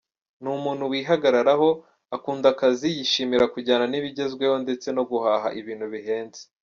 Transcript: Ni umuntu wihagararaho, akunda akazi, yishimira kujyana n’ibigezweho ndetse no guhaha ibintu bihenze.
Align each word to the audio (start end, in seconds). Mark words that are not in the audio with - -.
Ni 0.41 0.49
umuntu 0.57 0.83
wihagararaho, 0.91 1.69
akunda 2.15 2.47
akazi, 2.53 2.87
yishimira 2.97 3.45
kujyana 3.53 3.85
n’ibigezweho 3.91 4.55
ndetse 4.63 4.87
no 4.95 5.03
guhaha 5.09 5.47
ibintu 5.59 5.85
bihenze. 5.93 6.41